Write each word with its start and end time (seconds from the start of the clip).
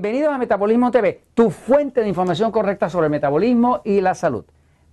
Bienvenidos 0.00 0.32
a 0.32 0.38
Metabolismo 0.38 0.92
TV, 0.92 1.22
tu 1.34 1.50
fuente 1.50 2.02
de 2.02 2.08
información 2.08 2.52
correcta 2.52 2.88
sobre 2.88 3.06
el 3.06 3.10
metabolismo 3.10 3.80
y 3.84 4.00
la 4.00 4.14
salud. 4.14 4.44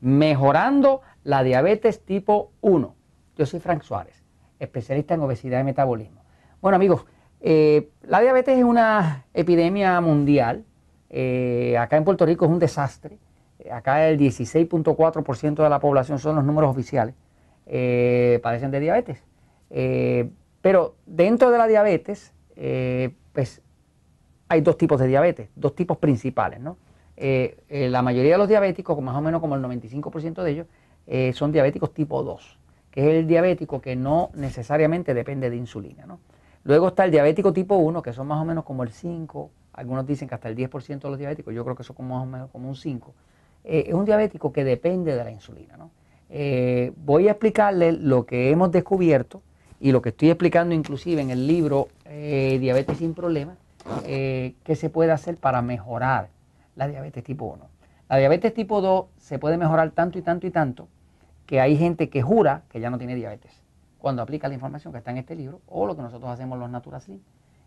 Mejorando 0.02 1.02
la 1.24 1.44
diabetes 1.44 2.04
tipo 2.04 2.54
1. 2.62 2.96
Yo 3.38 3.46
soy 3.46 3.60
Frank 3.60 3.84
Suárez, 3.84 4.24
especialista 4.58 5.14
en 5.14 5.22
obesidad 5.22 5.60
y 5.60 5.64
metabolismo. 5.64 6.24
Bueno 6.60 6.78
amigos, 6.78 7.06
eh, 7.40 7.92
la 8.02 8.20
diabetes 8.20 8.58
es 8.58 8.64
una 8.64 9.26
epidemia 9.36 10.02
mundial. 10.02 10.66
Eh, 11.12 11.78
acá 11.78 11.98
en 11.98 12.04
Puerto 12.04 12.26
Rico 12.26 12.46
es 12.46 12.52
un 12.52 12.58
desastre. 12.58 13.20
Eh, 13.60 13.72
acá 13.72 14.10
el 14.10 14.18
16.4% 14.18 15.62
de 15.62 15.70
la 15.70 15.78
población 15.78 16.18
son 16.18 16.36
los 16.36 16.44
números 16.44 16.72
oficiales. 16.72 17.14
padecen 18.42 18.72
de 18.72 18.80
diabetes. 18.80 19.24
pero 20.62 20.96
dentro 21.06 21.52
de 21.52 21.58
la 21.60 21.68
diabetes, 21.68 22.34
pues 23.34 23.62
hay 24.48 24.62
dos 24.62 24.78
tipos 24.78 25.00
de 25.00 25.08
diabetes, 25.08 25.50
dos 25.56 25.76
tipos 25.76 25.98
principales, 25.98 26.60
¿no? 26.60 26.78
Eh, 27.18 27.58
eh, 27.70 27.90
la 27.90 28.02
mayoría 28.02 28.34
de 28.34 28.38
los 28.38 28.48
diabéticos, 28.48 29.02
más 29.02 29.16
o 29.16 29.22
menos 29.22 29.42
como 29.42 29.56
el 29.56 29.62
95% 29.62 30.44
de 30.44 30.52
ellos, 30.52 30.68
eh, 31.08 31.34
son 31.34 31.52
diabéticos 31.52 31.94
tipo 31.94 32.24
2, 32.24 32.60
que 32.92 33.02
es 33.02 33.20
el 33.20 33.28
diabético 33.28 33.80
que 33.80 33.96
no 33.96 34.32
necesariamente 34.34 35.14
depende 35.14 35.50
de 35.50 35.56
insulina, 35.56 36.06
¿no? 36.06 36.20
Luego 36.64 36.90
está 36.90 37.06
el 37.06 37.12
diabético 37.12 37.54
tipo 37.54 37.76
1, 37.76 38.02
que 38.02 38.12
son 38.12 38.28
más 38.28 38.42
o 38.42 38.46
menos 38.46 38.64
como 38.64 38.84
el 38.84 38.92
5, 38.92 39.52
algunos 39.74 40.06
dicen 40.06 40.28
que 40.28 40.36
hasta 40.36 40.50
el 40.50 40.56
10% 40.56 41.00
de 41.00 41.10
los 41.10 41.20
diabéticos, 41.20 41.54
yo 41.54 41.64
creo 41.64 41.76
que 41.76 41.84
son 41.84 41.96
más 42.08 42.24
o 42.24 42.26
menos 42.26 42.50
como 42.50 42.68
un 42.70 42.76
5. 42.76 43.14
es 43.64 43.94
un 43.94 44.06
diabético 44.06 44.52
que 44.52 44.64
depende 44.64 45.16
de 45.16 45.24
la 45.24 45.32
insulina, 45.32 45.78
¿no? 45.78 45.92
voy 46.98 47.28
a 47.28 47.32
explicarle 47.32 47.92
lo 47.92 48.26
que 48.26 48.50
hemos 48.50 48.72
descubierto 48.72 49.44
y 49.80 49.92
lo 49.92 50.02
que 50.02 50.10
estoy 50.10 50.32
explicando 50.32 50.74
inclusive 50.74 51.22
en 51.22 51.30
el 51.30 51.46
libro 51.46 51.90
Diabetes 52.04 52.98
sin 52.98 53.14
Problemas, 53.14 53.58
eh, 54.06 54.56
qué 54.64 54.76
se 54.76 54.90
puede 54.90 55.12
hacer 55.12 55.38
para 55.38 55.62
mejorar 55.62 56.30
la 56.76 56.88
diabetes 56.88 57.24
tipo 57.24 57.46
1. 57.46 57.68
La 58.10 58.18
diabetes 58.18 58.54
tipo 58.54 58.82
2 58.82 59.06
se 59.18 59.40
puede 59.40 59.58
mejorar 59.58 59.92
tanto 59.92 60.18
y 60.18 60.22
tanto 60.22 60.48
y 60.48 60.52
tanto 60.52 60.88
que 61.46 61.62
hay 61.62 61.78
gente 61.78 62.10
que 62.10 62.22
jura 62.22 62.64
que 62.70 62.80
ya 62.80 62.90
no 62.90 62.98
tiene 62.98 63.16
diabetes 63.16 63.62
cuando 64.00 64.22
aplica 64.22 64.48
la 64.48 64.54
información 64.54 64.92
que 64.94 65.00
está 65.00 65.12
en 65.12 65.18
este 65.18 65.36
libro 65.36 65.62
o 65.68 65.86
lo 65.86 65.96
que 65.96 66.02
nosotros 66.02 66.30
hacemos 66.30 66.60
los 66.60 66.70
Naturaslim, 66.70 67.20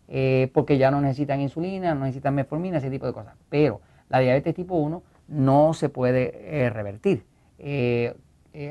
eh, 0.07 0.49
porque 0.53 0.77
ya 0.77 0.91
no 0.91 1.01
necesitan 1.01 1.41
insulina, 1.41 1.93
no 1.93 2.01
necesitan 2.01 2.35
metformina, 2.35 2.77
ese 2.77 2.89
tipo 2.89 3.05
de 3.05 3.13
cosas. 3.13 3.35
Pero 3.49 3.81
la 4.09 4.19
diabetes 4.19 4.55
tipo 4.55 4.75
1 4.75 5.03
no 5.27 5.73
se 5.73 5.89
puede 5.89 6.65
eh, 6.65 6.69
revertir. 6.69 7.25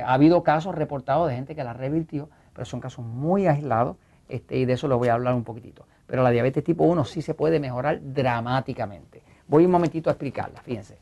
ha 0.04 0.14
habido 0.14 0.42
casos 0.42 0.74
reportados 0.74 1.28
de 1.28 1.34
gente 1.34 1.54
que 1.54 1.64
la 1.64 1.72
revirtió, 1.72 2.28
pero 2.54 2.64
son 2.64 2.80
casos 2.80 3.04
muy 3.04 3.46
aislados 3.46 3.96
este, 4.28 4.56
y 4.56 4.64
de 4.64 4.74
eso 4.74 4.88
les 4.88 4.98
voy 4.98 5.08
a 5.08 5.14
hablar 5.14 5.34
un 5.34 5.44
poquitito 5.44 5.86
pero 6.08 6.22
la 6.22 6.30
diabetes 6.30 6.64
tipo 6.64 6.84
1 6.84 7.04
sí 7.04 7.20
se 7.20 7.34
puede 7.34 7.60
mejorar 7.60 8.00
dramáticamente. 8.02 9.22
Voy 9.46 9.66
un 9.66 9.70
momentito 9.70 10.08
a 10.08 10.14
explicarla, 10.14 10.60
fíjense. 10.62 10.96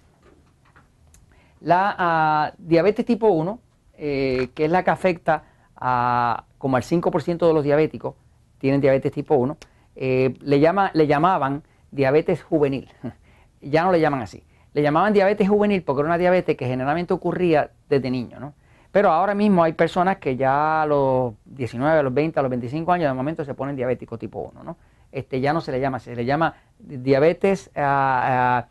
La 1.60 1.94
ah, 1.96 2.52
diabetes 2.58 3.06
tipo 3.06 3.28
1, 3.28 3.60
eh, 3.94 4.48
que 4.52 4.64
es 4.64 4.70
la 4.70 4.82
que 4.82 4.90
afecta 4.90 5.44
a 5.76 6.44
como 6.58 6.76
al 6.76 6.82
5% 6.82 7.46
de 7.46 7.54
los 7.54 7.62
diabéticos, 7.62 8.16
tienen 8.58 8.80
diabetes 8.80 9.12
tipo 9.12 9.36
1, 9.36 9.56
eh, 9.94 10.34
le, 10.40 10.58
llama, 10.58 10.90
le 10.92 11.06
llamaban 11.06 11.62
diabetes 11.92 12.42
juvenil. 12.42 12.90
ya 13.60 13.84
no 13.84 13.92
le 13.92 14.00
llaman 14.00 14.22
así. 14.22 14.42
Le 14.74 14.82
llamaban 14.82 15.12
diabetes 15.12 15.48
juvenil 15.48 15.84
porque 15.84 16.00
era 16.00 16.08
una 16.08 16.18
diabetes 16.18 16.56
que 16.56 16.66
generalmente 16.66 17.14
ocurría 17.14 17.70
desde 17.88 18.10
niño, 18.10 18.40
¿no? 18.40 18.54
Pero 18.96 19.12
ahora 19.12 19.34
mismo 19.34 19.62
hay 19.62 19.74
personas 19.74 20.16
que 20.16 20.36
ya 20.38 20.80
a 20.80 20.86
los 20.86 21.34
19, 21.44 21.98
a 21.98 22.02
los 22.02 22.14
20, 22.14 22.40
a 22.40 22.42
los 22.42 22.48
25 22.48 22.90
años 22.92 23.10
de 23.10 23.12
momento 23.12 23.44
se 23.44 23.52
ponen 23.52 23.76
diabéticos 23.76 24.18
tipo 24.18 24.38
1, 24.38 24.64
¿no? 24.64 24.78
este, 25.12 25.38
ya 25.38 25.52
no 25.52 25.60
se 25.60 25.70
le 25.70 25.80
llama, 25.80 25.98
se 25.98 26.16
le 26.16 26.24
llama 26.24 26.54
diabetes 26.78 27.70
ah, 27.76 28.64
ah, 28.64 28.68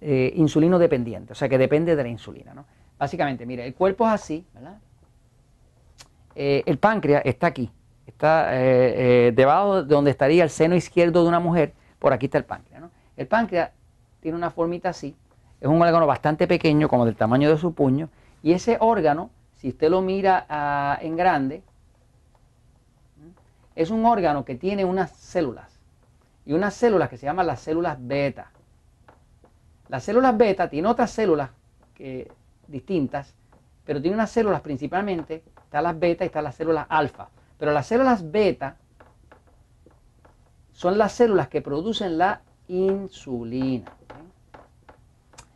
eh, 0.00 0.32
insulino 0.36 0.78
dependiente, 0.78 1.32
o 1.32 1.34
sea 1.34 1.48
que 1.48 1.58
depende 1.58 1.96
de 1.96 2.02
la 2.04 2.08
insulina. 2.08 2.54
¿no? 2.54 2.66
Básicamente, 2.96 3.46
mire, 3.46 3.66
el 3.66 3.74
cuerpo 3.74 4.06
es 4.06 4.12
así, 4.12 4.46
¿verdad? 4.54 4.78
Eh, 6.36 6.62
el 6.66 6.78
páncreas 6.78 7.22
está 7.24 7.48
aquí, 7.48 7.68
está 8.06 8.50
eh, 8.52 9.32
debajo 9.34 9.82
de 9.82 9.92
donde 9.92 10.12
estaría 10.12 10.44
el 10.44 10.50
seno 10.50 10.76
izquierdo 10.76 11.24
de 11.24 11.28
una 11.28 11.40
mujer, 11.40 11.72
por 11.98 12.12
aquí 12.12 12.26
está 12.26 12.38
el 12.38 12.44
páncreas. 12.44 12.80
¿no? 12.80 12.92
El 13.16 13.26
páncreas 13.26 13.72
tiene 14.20 14.38
una 14.38 14.50
formita 14.50 14.90
así, 14.90 15.16
es 15.60 15.66
un 15.66 15.82
órgano 15.82 16.06
bastante 16.06 16.46
pequeño, 16.46 16.88
como 16.88 17.04
del 17.04 17.16
tamaño 17.16 17.50
de 17.50 17.58
su 17.58 17.74
puño, 17.74 18.08
y 18.40 18.52
ese 18.52 18.76
órgano, 18.78 19.30
si 19.64 19.70
usted 19.70 19.88
lo 19.88 20.02
mira 20.02 20.44
ah, 20.50 20.98
en 21.00 21.16
grande, 21.16 21.62
es 23.74 23.88
un 23.88 24.04
órgano 24.04 24.44
que 24.44 24.56
tiene 24.56 24.84
unas 24.84 25.12
células 25.12 25.80
y 26.44 26.52
unas 26.52 26.74
células 26.74 27.08
que 27.08 27.16
se 27.16 27.24
llaman 27.24 27.46
las 27.46 27.60
células 27.60 27.96
beta. 27.98 28.50
Las 29.88 30.04
células 30.04 30.36
beta 30.36 30.68
tienen 30.68 30.90
otras 30.90 31.10
células 31.12 31.48
que, 31.94 32.30
distintas, 32.68 33.32
pero 33.86 34.02
tiene 34.02 34.14
unas 34.14 34.30
células 34.30 34.60
principalmente, 34.60 35.42
están 35.64 35.84
las 35.84 35.98
beta 35.98 36.24
y 36.24 36.26
están 36.26 36.44
las 36.44 36.56
células 36.56 36.84
alfa. 36.90 37.30
Pero 37.56 37.72
las 37.72 37.86
células 37.86 38.30
beta 38.30 38.76
son 40.72 40.98
las 40.98 41.12
células 41.12 41.48
que 41.48 41.62
producen 41.62 42.18
la 42.18 42.42
insulina. 42.68 43.90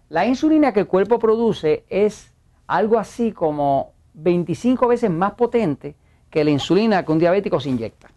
La 0.08 0.24
insulina 0.24 0.72
que 0.72 0.80
el 0.80 0.86
cuerpo 0.86 1.18
produce 1.18 1.84
es 1.90 2.32
algo 2.66 2.98
así 2.98 3.32
como 3.32 3.97
25 4.18 4.88
veces 4.88 5.10
más 5.10 5.32
potente 5.34 5.94
que 6.30 6.44
la 6.44 6.50
insulina 6.50 7.04
que 7.04 7.12
un 7.12 7.18
diabético 7.18 7.60
se 7.60 7.70
inyecta. 7.70 8.08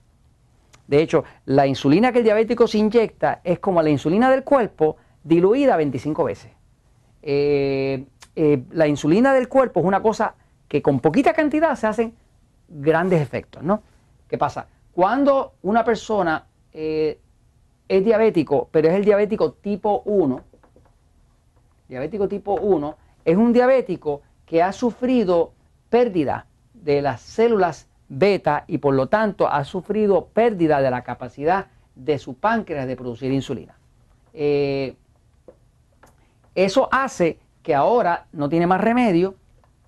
De 0.87 1.01
hecho, 1.01 1.23
la 1.45 1.67
insulina 1.67 2.11
que 2.11 2.19
el 2.19 2.25
diabético 2.25 2.67
se 2.67 2.77
inyecta 2.77 3.39
es 3.43 3.59
como 3.59 3.81
la 3.81 3.89
insulina 3.89 4.29
del 4.29 4.43
cuerpo 4.43 4.97
diluida 5.23 5.77
25 5.77 6.23
veces. 6.23 6.51
Eh, 7.21 8.03
eh, 8.35 8.63
la 8.71 8.87
insulina 8.87 9.33
del 9.33 9.47
cuerpo 9.47 9.79
es 9.79 9.85
una 9.85 10.01
cosa 10.01 10.35
que 10.67 10.81
con 10.81 10.99
poquita 10.99 11.33
cantidad 11.33 11.75
se 11.75 11.87
hacen 11.87 12.13
grandes 12.67 13.21
efectos, 13.21 13.63
¿no? 13.63 13.83
¿Qué 14.27 14.37
pasa? 14.37 14.67
Cuando 14.93 15.53
una 15.61 15.83
persona 15.85 16.45
eh, 16.73 17.19
es 17.87 18.03
diabético, 18.03 18.67
pero 18.71 18.89
es 18.89 18.95
el 18.95 19.05
diabético 19.05 19.53
tipo 19.53 20.01
1, 20.05 20.41
diabético 21.87 22.27
tipo 22.27 22.55
1, 22.55 22.97
es 23.23 23.37
un 23.37 23.53
diabético 23.53 24.21
que 24.45 24.63
ha 24.63 24.71
sufrido 24.71 25.53
pérdida 25.91 26.47
de 26.73 27.03
las 27.03 27.21
células 27.21 27.87
beta 28.07 28.63
y 28.65 28.79
por 28.79 28.95
lo 28.95 29.07
tanto 29.07 29.47
ha 29.47 29.63
sufrido 29.63 30.25
pérdida 30.27 30.81
de 30.81 30.89
la 30.89 31.03
capacidad 31.03 31.67
de 31.95 32.17
su 32.17 32.33
páncreas 32.33 32.87
de 32.87 32.95
producir 32.95 33.31
insulina. 33.31 33.75
Eh, 34.33 34.95
eso 36.55 36.89
hace 36.91 37.39
que 37.61 37.75
ahora 37.75 38.25
no 38.31 38.49
tiene 38.49 38.65
más 38.67 38.81
remedio 38.81 39.35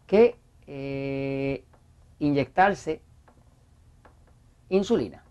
que 0.06 0.36
eh, 0.68 1.64
inyectarse 2.20 3.02
insulina. 4.70 5.24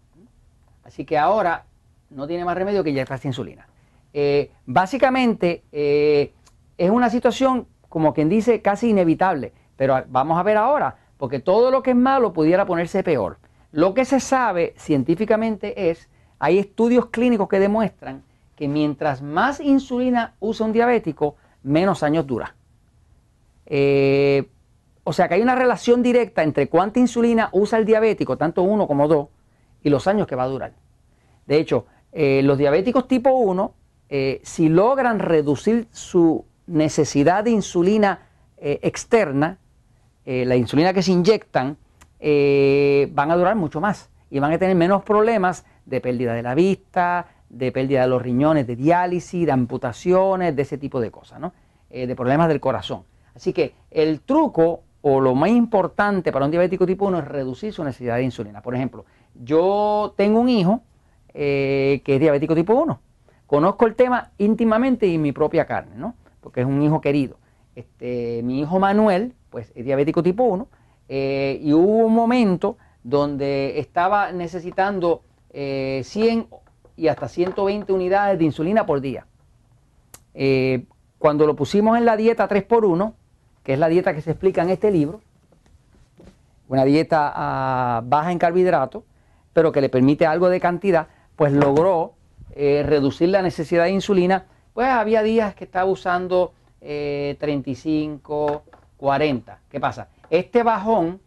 Así 0.85 1.05
que 1.05 1.19
ahora 1.19 1.67
no 2.11 2.27
tiene 2.27 2.45
más 2.45 2.57
remedio 2.57 2.83
que 2.83 2.91
inyectarse 2.91 3.29
insulina. 3.29 3.69
Eh, 4.15 4.51
básicamente 4.67 5.63
es 5.71 6.91
una 6.91 7.11
situación, 7.11 7.67
como 7.89 8.13
quien 8.13 8.29
dice, 8.29 8.61
casi 8.61 8.91
inevitable. 8.91 9.53
Pero 9.83 10.01
vamos 10.11 10.39
a 10.39 10.45
ver 10.45 10.57
ahora 10.59 10.95
porque 11.17 11.41
todo 11.41 11.73
lo 11.73 11.83
que 11.83 11.91
es 11.91 11.97
malo 11.97 12.33
pudiera 12.33 12.65
ponerse 12.67 13.03
peor. 13.03 13.39
Lo 13.73 13.95
que 13.95 14.05
se 14.05 14.21
sabe 14.21 14.75
científicamente 14.77 15.91
es, 15.91 16.09
hay 16.39 16.61
estudios 16.61 17.07
clínicos 17.07 17.49
que 17.49 17.59
demuestran 17.59 18.23
que 18.55 18.69
mientras 18.69 19.23
más 19.23 19.59
insulina 19.59 20.37
usa 20.39 20.67
un 20.67 20.73
diabético, 20.73 21.35
menos 21.65 22.05
años 22.05 22.29
dura. 22.29 22.55
Eh, 23.67 24.49
o 25.03 25.13
sea 25.13 25.27
que 25.27 25.35
hay 25.35 25.43
una 25.43 25.57
relación 25.57 26.01
directa 26.01 26.45
entre 26.45 26.69
cuánta 26.69 27.01
insulina 27.01 27.49
usa 27.51 27.77
el 27.77 27.85
diabético, 27.85 28.37
tanto 28.37 28.63
uno 28.63 28.87
como 28.87 29.09
dos, 29.09 29.31
y 29.83 29.91
los 29.91 30.07
años 30.07 30.29
que 30.29 30.37
va 30.37 30.45
a 30.45 30.49
durar. 30.49 30.75
De 31.49 31.57
hecho, 31.57 31.87
eh, 32.13 32.41
los 32.45 32.57
diabéticos 32.57 33.09
tipo 33.09 33.31
1, 33.31 33.75
eh, 34.11 34.41
si 34.45 34.69
logran 34.69 35.19
reducir 35.19 35.89
su 35.91 36.45
necesidad 36.69 37.43
de 37.43 37.51
insulina 37.51 38.29
externa, 38.65 39.59
eh, 40.25 40.45
la 40.45 40.57
insulina 40.57 40.93
que 40.93 41.03
se 41.03 41.13
inyectan, 41.13 41.77
eh, 42.21 43.09
van 43.13 43.31
a 43.31 43.37
durar 43.37 43.57
mucho 43.57 43.81
más 43.81 44.11
y 44.31 44.39
van 44.39 44.53
a 44.53 44.59
tener 44.59 44.77
menos 44.77 45.03
problemas 45.03 45.65
de 45.85 46.01
pérdida 46.01 46.35
de 46.35 46.43
la 46.43 46.55
vista, 46.55 47.27
de 47.49 47.73
pérdida 47.73 48.03
de 48.03 48.09
los 48.09 48.23
riñones, 48.23 48.67
de 48.67 48.77
diálisis, 48.77 49.45
de 49.45 49.53
amputaciones, 49.53 50.55
de 50.55 50.63
ese 50.63 50.79
tipo 50.79 51.01
de 51.01 51.11
cosas, 51.11 51.41
¿no? 51.41 51.53
Eh, 51.91 52.07
de 52.07 52.15
problemas 52.15 52.49
del 52.49 52.61
corazón. 52.61 53.03
Así 53.35 53.53
que 53.53 53.75
el 53.91 54.21
truco 54.21 54.83
o 55.03 55.21
lo 55.21 55.35
más 55.35 55.51
importante 55.51 56.31
para 56.31 56.45
un 56.45 56.51
diabético 56.51 56.87
tipo 56.87 57.07
1 57.07 57.19
es 57.19 57.25
reducir 57.29 57.73
su 57.73 57.83
necesidad 57.83 58.17
de 58.17 58.23
insulina. 58.23 58.63
Por 58.63 58.75
ejemplo, 58.75 59.05
yo 59.35 60.15
tengo 60.17 60.39
un 60.39 60.49
hijo 60.49 60.83
que 61.33 62.03
es 62.05 62.21
diabético 62.21 62.55
tipo 62.55 62.75
1. 62.75 63.01
Conozco 63.47 63.87
el 63.87 63.97
tema 63.97 64.31
íntimamente 64.39 65.07
y 65.07 65.19
mi 65.19 65.33
propia 65.33 65.67
carne, 65.67 65.97
¿no? 65.97 66.15
Porque 66.41 66.61
es 66.61 66.67
un 66.67 66.81
hijo 66.83 67.01
querido. 67.01 67.37
Este, 67.75 68.43
mi 68.45 68.61
hijo 68.61 68.79
Manuel 68.79 69.35
pues 69.53 69.71
es 69.77 69.85
diabético 69.85 70.23
tipo 70.23 70.43
1, 70.43 70.67
eh, 71.09 71.61
y 71.63 71.73
hubo 71.73 72.07
un 72.07 72.15
momento 72.15 72.79
donde 73.05 73.79
estaba 73.79 74.33
necesitando 74.33 75.23
100 75.53 75.53
eh, 75.53 76.47
y 76.97 77.09
hasta 77.09 77.29
120 77.29 77.93
unidades 77.93 78.39
de 78.39 78.45
insulina 78.45 78.87
por 78.87 79.01
día. 79.01 79.27
Eh, 80.35 80.85
cuando 81.19 81.47
lo 81.47 81.55
pusimos 81.55 81.99
en 81.99 82.05
la 82.05 82.17
dieta 82.17 82.49
3x1, 82.49 83.13
que 83.63 83.75
es 83.75 83.79
la 83.79 83.89
dieta 83.89 84.15
que 84.15 84.23
se 84.23 84.31
explica 84.31 84.63
en 84.63 84.71
este 84.71 84.91
libro, 84.91 85.21
una 86.69 86.85
dieta 86.85 87.33
ah, 87.35 88.03
baja 88.05 88.33
en 88.33 88.39
carbohidratos, 88.39 89.05
pero 89.53 89.71
que 89.73 89.81
le 89.81 89.91
permite 89.91 90.27
algo 90.27 90.49
de 90.49 90.59
cantidad, 90.59 91.09
pues 91.37 91.53
logró 91.53 92.15
eh, 92.55 92.83
reducir 92.87 93.29
la 93.29 93.43
necesidad 93.43 93.85
de 93.85 93.91
insulina. 93.91 94.47
Pues 94.73 94.89
había 94.89 95.23
días 95.23 95.55
que 95.55 95.65
estaba 95.65 95.85
usando 95.85 96.55
35, 96.81 98.65
40. 99.03 99.59
¿Qué 99.69 99.81
pasa? 99.81 100.07
Este 100.31 100.63
bajón 100.63 101.21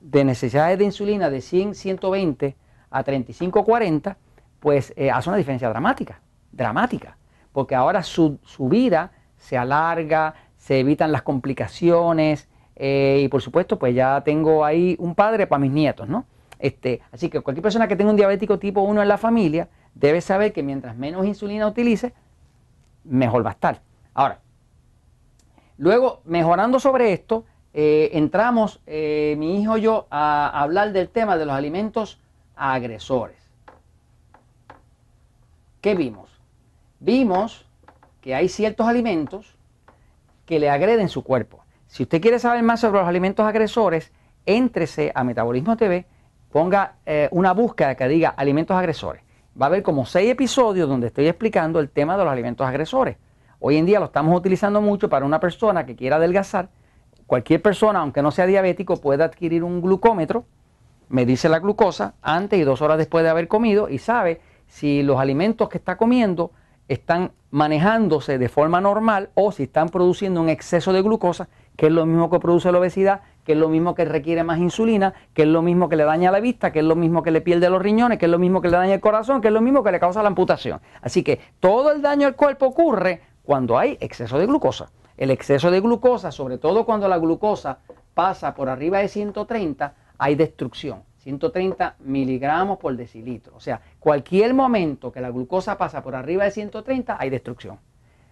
de 0.00 0.24
necesidades 0.24 0.78
de 0.78 0.86
insulina 0.86 1.28
de 1.28 1.42
100, 1.42 1.74
120 1.74 2.56
a 2.90 3.02
35, 3.02 3.62
40, 3.62 4.16
pues 4.58 4.94
eh, 4.96 5.10
hace 5.10 5.28
una 5.28 5.36
diferencia 5.36 5.68
dramática, 5.68 6.22
dramática, 6.50 7.18
porque 7.52 7.74
ahora 7.74 8.02
su, 8.02 8.38
vida 8.60 9.12
se 9.36 9.58
alarga, 9.58 10.34
se 10.56 10.80
evitan 10.80 11.12
las 11.12 11.20
complicaciones 11.20 12.48
eh, 12.74 13.20
y 13.22 13.28
por 13.28 13.42
supuesto 13.42 13.78
pues 13.78 13.94
ya 13.94 14.22
tengo 14.24 14.64
ahí 14.64 14.96
un 14.98 15.14
padre 15.14 15.46
para 15.46 15.60
mis 15.60 15.72
nietos, 15.72 16.08
¿no? 16.08 16.24
Este, 16.58 17.02
así 17.12 17.28
que 17.28 17.42
cualquier 17.42 17.62
persona 17.62 17.86
que 17.86 17.96
tenga 17.96 18.08
un 18.08 18.16
diabético 18.16 18.58
tipo 18.58 18.80
1 18.80 19.02
en 19.02 19.08
la 19.08 19.18
familia 19.18 19.68
debe 19.94 20.22
saber 20.22 20.54
que 20.54 20.62
mientras 20.62 20.96
menos 20.96 21.26
insulina 21.26 21.66
utilice, 21.66 22.14
mejor 23.04 23.44
va 23.44 23.50
a 23.50 23.52
estar. 23.52 23.82
Ahora, 24.14 24.40
luego 25.80 26.20
mejorando 26.24 26.78
sobre 26.78 27.12
esto, 27.12 27.44
eh, 27.74 28.10
entramos 28.12 28.80
mi 28.86 29.60
hijo 29.60 29.78
y 29.78 29.80
yo 29.80 30.06
a 30.10 30.62
hablar 30.62 30.92
del 30.92 31.08
tema 31.08 31.36
de 31.36 31.46
los 31.46 31.54
alimentos 31.54 32.20
agresores. 32.54 33.36
¿Qué 35.80 35.94
vimos? 35.94 36.30
Vimos 37.00 37.66
que 38.20 38.34
hay 38.34 38.48
ciertos 38.48 38.86
alimentos 38.86 39.56
que 40.44 40.60
le 40.60 40.68
agreden 40.68 41.08
su 41.08 41.24
cuerpo. 41.24 41.64
Si 41.86 42.02
usted 42.02 42.20
quiere 42.20 42.38
saber 42.38 42.62
más 42.62 42.80
sobre 42.80 43.00
los 43.00 43.08
alimentos 43.08 43.46
agresores, 43.46 44.12
éntrese 44.46 45.10
a 45.14 45.24
Metabolismo 45.24 45.76
TV, 45.76 46.06
ponga 46.52 46.96
eh, 47.06 47.28
una 47.32 47.52
búsqueda 47.52 47.94
que 47.94 48.08
diga 48.08 48.30
alimentos 48.30 48.76
agresores. 48.76 49.22
Va 49.60 49.66
a 49.66 49.68
haber 49.68 49.82
como 49.82 50.06
seis 50.06 50.30
episodios 50.30 50.88
donde 50.88 51.08
estoy 51.08 51.26
explicando 51.26 51.80
el 51.80 51.88
tema 51.88 52.16
de 52.16 52.24
los 52.24 52.32
alimentos 52.32 52.66
agresores. 52.66 53.16
Hoy 53.60 53.76
en 53.76 53.86
día 53.86 54.00
lo 54.00 54.06
estamos 54.06 54.36
utilizando 54.36 54.80
mucho 54.80 55.08
para 55.08 55.24
una 55.24 55.38
persona 55.38 55.86
que 55.86 55.94
quiera 55.94 56.16
adelgazar. 56.16 56.70
Cualquier 57.26 57.62
persona, 57.62 58.00
aunque 58.00 58.22
no 58.22 58.32
sea 58.32 58.46
diabético, 58.46 58.96
puede 58.96 59.22
adquirir 59.22 59.62
un 59.62 59.80
glucómetro 59.80 60.44
me 61.10 61.26
dice 61.26 61.48
la 61.48 61.58
glucosa 61.58 62.14
antes 62.22 62.58
y 62.58 62.62
dos 62.62 62.80
horas 62.80 62.96
después 62.96 63.24
de 63.24 63.30
haber 63.30 63.48
comido 63.48 63.88
y 63.88 63.98
sabe 63.98 64.40
si 64.68 65.02
los 65.02 65.18
alimentos 65.18 65.68
que 65.68 65.76
está 65.76 65.96
comiendo 65.96 66.52
están 66.86 67.32
manejándose 67.50 68.38
de 68.38 68.48
forma 68.48 68.80
normal 68.80 69.30
o 69.34 69.50
si 69.50 69.64
están 69.64 69.88
produciendo 69.88 70.40
un 70.40 70.48
exceso 70.48 70.92
de 70.92 71.02
glucosa, 71.02 71.48
que 71.76 71.86
es 71.86 71.92
lo 71.92 72.06
mismo 72.06 72.30
que 72.30 72.38
produce 72.38 72.70
la 72.70 72.78
obesidad, 72.78 73.22
que 73.44 73.52
es 73.52 73.58
lo 73.58 73.68
mismo 73.68 73.96
que 73.96 74.04
requiere 74.04 74.44
más 74.44 74.60
insulina, 74.60 75.14
que 75.34 75.42
es 75.42 75.48
lo 75.48 75.62
mismo 75.62 75.88
que 75.88 75.96
le 75.96 76.04
daña 76.04 76.30
la 76.30 76.38
vista, 76.38 76.70
que 76.70 76.78
es 76.78 76.84
lo 76.84 76.94
mismo 76.94 77.24
que 77.24 77.32
le 77.32 77.40
pierde 77.40 77.68
los 77.70 77.82
riñones, 77.82 78.18
que 78.18 78.26
es 78.26 78.30
lo 78.30 78.38
mismo 78.38 78.60
que 78.60 78.68
le 78.68 78.76
daña 78.76 78.94
el 78.94 79.00
corazón, 79.00 79.40
que 79.40 79.48
es 79.48 79.54
lo 79.54 79.60
mismo 79.60 79.82
que 79.82 79.90
le 79.90 79.98
causa 79.98 80.22
la 80.22 80.28
amputación. 80.28 80.80
Así 81.02 81.24
que 81.24 81.40
todo 81.58 81.90
el 81.90 82.02
daño 82.02 82.28
al 82.28 82.36
cuerpo 82.36 82.66
ocurre 82.66 83.20
cuando 83.50 83.76
hay 83.76 83.98
exceso 84.00 84.38
de 84.38 84.46
glucosa. 84.46 84.92
El 85.16 85.32
exceso 85.32 85.72
de 85.72 85.80
glucosa, 85.80 86.30
sobre 86.30 86.56
todo 86.56 86.86
cuando 86.86 87.08
la 87.08 87.18
glucosa 87.18 87.78
pasa 88.14 88.54
por 88.54 88.68
arriba 88.68 88.98
de 88.98 89.08
130, 89.08 89.92
hay 90.18 90.36
destrucción. 90.36 91.02
130 91.16 91.96
miligramos 91.98 92.78
por 92.78 92.96
decilitro. 92.96 93.56
O 93.56 93.58
sea, 93.58 93.80
cualquier 93.98 94.54
momento 94.54 95.10
que 95.10 95.20
la 95.20 95.30
glucosa 95.30 95.76
pasa 95.76 96.00
por 96.00 96.14
arriba 96.14 96.44
de 96.44 96.52
130, 96.52 97.16
hay 97.18 97.28
destrucción. 97.28 97.80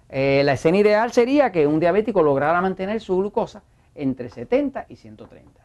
Eh, 0.09 0.43
la 0.45 0.53
escena 0.53 0.79
ideal 0.79 1.11
sería 1.11 1.51
que 1.51 1.67
un 1.67 1.81
diabético 1.81 2.23
lograra 2.23 2.61
mantener 2.61 3.01
su 3.01 3.17
glucosa 3.17 3.65
entre 3.97 4.29
70 4.29 4.87
y 4.89 4.95
130. 4.95 5.61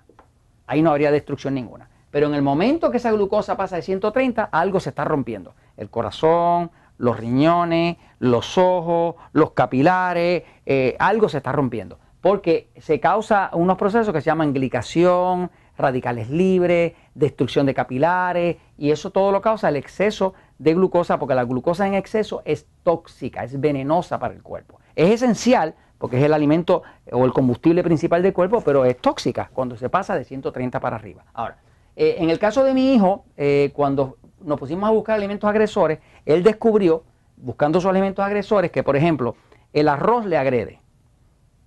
Ahí 0.66 0.82
no 0.82 0.90
habría 0.90 1.12
destrucción 1.12 1.54
ninguna. 1.54 1.92
Pero 2.10 2.26
en 2.26 2.34
el 2.34 2.42
momento 2.42 2.90
que 2.90 2.98
esa 2.98 3.12
glucosa 3.12 3.56
pasa 3.56 3.76
de 3.76 3.84
130, 3.84 4.46
algo 4.46 4.80
se 4.80 4.90
está 4.90 5.06
rompiendo. 5.06 5.54
El 5.78 5.92
corazón, 5.92 6.72
los 6.98 7.20
riñones, 7.20 7.98
los 8.20 8.58
ojos, 8.58 9.16
los 9.32 9.52
capilares, 9.52 10.44
eh, 10.66 10.96
algo 11.00 11.30
se 11.30 11.38
está 11.38 11.52
rompiendo. 11.52 12.00
Porque 12.22 12.70
se 12.78 13.00
causa 13.00 13.50
unos 13.54 13.78
procesos 13.78 14.14
que 14.14 14.22
se 14.22 14.28
llaman 14.28 14.54
glicación, 14.54 15.52
radicales 15.78 16.30
libres, 16.30 16.94
destrucción 17.16 17.66
de 17.66 17.74
capilares 17.74 18.58
y 18.78 18.92
eso 18.92 19.12
todo 19.12 19.32
lo 19.32 19.42
causa 19.42 19.70
el 19.70 19.76
exceso 19.76 20.34
de 20.58 20.74
glucosa 20.74 21.20
porque 21.20 21.36
la 21.36 21.44
glucosa 21.44 21.88
en 21.88 21.96
exceso 21.96 22.42
es 22.46 22.68
tóxica, 22.84 23.44
es 23.44 23.60
venenosa 23.60 24.20
para 24.20 24.34
el 24.34 24.42
cuerpo. 24.42 24.80
Es 24.96 25.10
esencial 25.10 25.76
porque 25.98 26.18
es 26.18 26.24
el 26.24 26.34
alimento 26.34 26.84
o 27.12 27.26
el 27.26 27.34
combustible 27.34 27.84
principal 27.84 28.22
del 28.22 28.34
cuerpo, 28.34 28.62
pero 28.62 28.86
es 28.86 28.98
tóxica 28.98 29.50
cuando 29.54 29.78
se 29.78 29.90
pasa 29.90 30.16
de 30.16 30.26
130 30.26 30.80
para 30.80 30.98
arriba. 30.98 31.26
Ahora, 31.34 31.58
eh, 31.96 32.16
en 32.20 32.30
el 32.30 32.40
caso 32.40 32.64
de 32.64 32.74
mi 32.74 32.94
hijo, 32.94 33.26
eh, 33.38 33.72
cuando 33.74 34.18
nos 34.42 34.60
pusimos 34.60 34.88
a 34.88 34.92
buscar 34.92 35.16
alimentos 35.16 35.50
agresores, 35.50 36.00
él 36.26 36.44
descubrió, 36.44 37.04
buscando 37.38 37.80
sus 37.80 37.90
alimentos 37.90 38.24
agresores, 38.26 38.72
que 38.72 38.84
por 38.84 38.96
ejemplo, 38.96 39.36
el 39.74 39.88
arroz 39.88 40.26
le 40.26 40.38
agrede. 40.38 40.82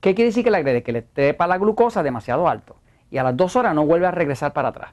¿Qué 0.00 0.14
quiere 0.14 0.28
decir 0.28 0.44
que 0.44 0.50
le 0.50 0.58
agrede? 0.58 0.82
Que 0.82 0.92
le 0.92 1.02
trepa 1.02 1.46
la 1.46 1.58
glucosa 1.58 2.02
demasiado 2.02 2.48
alto 2.48 2.76
y 3.10 3.18
a 3.18 3.22
las 3.22 3.36
dos 3.36 3.56
horas 3.56 3.74
no 3.74 3.86
vuelve 3.86 4.06
a 4.06 4.10
regresar 4.10 4.52
para 4.52 4.68
atrás. 4.68 4.92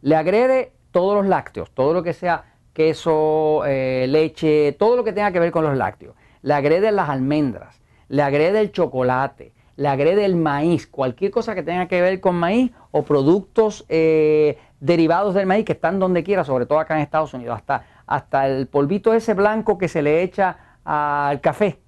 Le 0.00 0.16
agrede 0.16 0.72
todos 0.90 1.14
los 1.14 1.26
lácteos, 1.26 1.70
todo 1.70 1.94
lo 1.94 2.02
que 2.02 2.12
sea 2.12 2.44
queso, 2.72 3.64
eh, 3.66 4.06
leche, 4.08 4.72
todo 4.72 4.96
lo 4.96 5.04
que 5.04 5.12
tenga 5.12 5.32
que 5.32 5.40
ver 5.40 5.50
con 5.50 5.64
los 5.64 5.76
lácteos. 5.76 6.14
Le 6.42 6.54
agrede 6.54 6.92
las 6.92 7.08
almendras, 7.08 7.80
le 8.08 8.22
agrede 8.22 8.60
el 8.60 8.72
chocolate, 8.72 9.53
le 9.76 9.88
agrede 9.88 10.24
el 10.24 10.36
maíz, 10.36 10.86
cualquier 10.86 11.30
cosa 11.30 11.54
que 11.54 11.62
tenga 11.62 11.86
que 11.86 12.00
ver 12.00 12.20
con 12.20 12.36
maíz 12.36 12.72
o 12.90 13.02
productos 13.02 13.84
eh, 13.88 14.58
derivados 14.80 15.34
del 15.34 15.46
maíz 15.46 15.64
que 15.64 15.72
están 15.72 15.98
donde 15.98 16.22
quiera, 16.22 16.44
sobre 16.44 16.66
todo 16.66 16.78
acá 16.78 16.94
en 16.96 17.02
Estados 17.02 17.34
Unidos, 17.34 17.56
hasta, 17.56 17.84
hasta 18.06 18.46
el 18.46 18.66
polvito 18.66 19.14
ese 19.14 19.34
blanco 19.34 19.78
que 19.78 19.88
se 19.88 20.02
le 20.02 20.22
echa 20.22 20.78
al 20.84 21.40
café, 21.40 21.80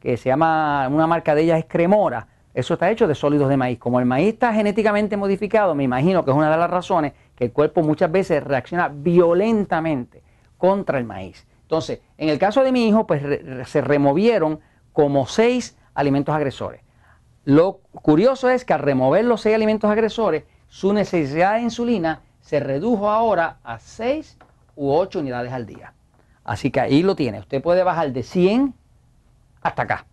que 0.00 0.16
se 0.16 0.28
llama, 0.28 0.88
una 0.88 1.06
marca 1.06 1.34
de 1.34 1.42
ellas 1.42 1.58
es 1.58 1.66
Cremora, 1.66 2.26
eso 2.54 2.74
está 2.74 2.90
hecho 2.90 3.06
de 3.06 3.14
sólidos 3.14 3.48
de 3.48 3.56
maíz. 3.56 3.78
Como 3.78 4.00
el 4.00 4.06
maíz 4.06 4.32
está 4.32 4.52
genéticamente 4.52 5.16
modificado, 5.16 5.76
me 5.76 5.84
imagino 5.84 6.24
que 6.24 6.32
es 6.32 6.36
una 6.36 6.50
de 6.50 6.56
las 6.56 6.68
razones 6.68 7.12
que 7.36 7.44
el 7.44 7.52
cuerpo 7.52 7.82
muchas 7.82 8.10
veces 8.10 8.42
reacciona 8.42 8.88
violentamente 8.88 10.24
contra 10.56 10.98
el 10.98 11.04
maíz. 11.04 11.46
Entonces, 11.62 12.00
en 12.16 12.30
el 12.30 12.38
caso 12.38 12.64
de 12.64 12.72
mi 12.72 12.88
hijo, 12.88 13.06
pues 13.06 13.22
se 13.66 13.80
removieron 13.80 14.58
como 14.92 15.26
seis 15.26 15.78
alimentos 15.94 16.34
agresores. 16.34 16.80
Lo 17.48 17.80
curioso 18.02 18.50
es 18.50 18.66
que 18.66 18.74
al 18.74 18.80
remover 18.80 19.24
los 19.24 19.40
seis 19.40 19.54
alimentos 19.54 19.90
agresores, 19.90 20.44
su 20.68 20.92
necesidad 20.92 21.54
de 21.54 21.62
insulina 21.62 22.20
se 22.42 22.60
redujo 22.60 23.08
ahora 23.08 23.56
a 23.64 23.78
seis 23.78 24.36
u 24.76 24.92
ocho 24.92 25.20
unidades 25.20 25.52
al 25.54 25.64
día. 25.64 25.94
Así 26.44 26.70
que 26.70 26.80
ahí 26.80 27.02
lo 27.02 27.16
tiene. 27.16 27.40
Usted 27.40 27.62
puede 27.62 27.82
bajar 27.84 28.12
de 28.12 28.22
100 28.22 28.74
hasta 29.62 29.82
acá 29.82 30.06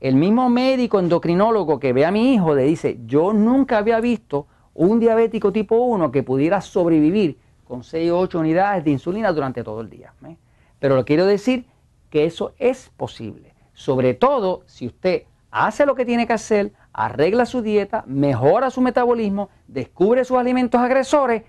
el 0.00 0.14
mismo 0.14 0.48
médico 0.50 0.98
endocrinólogo 0.98 1.80
que 1.80 1.92
ve 1.92 2.04
a 2.04 2.10
mi 2.10 2.34
hijo 2.34 2.54
le 2.54 2.64
dice, 2.64 3.00
yo 3.06 3.32
nunca 3.32 3.78
había 3.78 4.00
visto 4.00 4.46
un 4.74 5.00
diabético 5.00 5.52
tipo 5.52 5.76
1 5.76 6.12
que 6.12 6.22
pudiera 6.22 6.60
sobrevivir 6.60 7.38
con 7.64 7.82
6 7.82 8.10
o 8.10 8.18
8 8.20 8.38
unidades 8.38 8.84
de 8.84 8.90
insulina 8.90 9.32
durante 9.32 9.64
todo 9.64 9.80
el 9.80 9.88
día. 9.88 10.12
¿eh? 10.26 10.36
Pero 10.78 10.96
lo 10.96 11.04
quiero 11.04 11.24
decir 11.24 11.66
que 12.10 12.26
eso 12.26 12.52
es 12.58 12.90
posible, 12.96 13.54
sobre 13.72 14.14
todo 14.14 14.62
si 14.66 14.86
usted 14.86 15.24
hace 15.64 15.86
lo 15.86 15.94
que 15.94 16.04
tiene 16.04 16.26
que 16.26 16.34
hacer, 16.34 16.72
arregla 16.92 17.46
su 17.46 17.62
dieta, 17.62 18.04
mejora 18.06 18.70
su 18.70 18.82
metabolismo, 18.82 19.48
descubre 19.66 20.24
sus 20.24 20.36
alimentos 20.36 20.80
agresores 20.80 21.44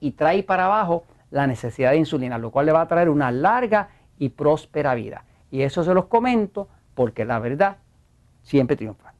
y 0.00 0.12
trae 0.12 0.42
para 0.42 0.64
abajo 0.64 1.04
la 1.30 1.46
necesidad 1.46 1.90
de 1.90 1.98
insulina, 1.98 2.38
lo 2.38 2.50
cual 2.50 2.66
le 2.66 2.72
va 2.72 2.80
a 2.80 2.88
traer 2.88 3.10
una 3.10 3.30
larga 3.30 3.90
y 4.18 4.30
próspera 4.30 4.94
vida. 4.94 5.24
Y 5.50 5.62
eso 5.62 5.84
se 5.84 5.92
los 5.92 6.06
comento 6.06 6.68
porque 6.94 7.24
la 7.24 7.38
verdad 7.38 7.76
siempre 8.42 8.76
triunfa. 8.76 9.19